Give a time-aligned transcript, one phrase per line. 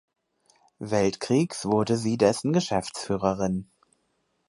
[0.79, 3.69] Weltkriegs wurde sie dessen Geschäftsführerin.